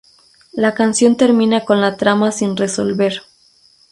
[0.53, 3.21] La canción termina con la trama sin resolver.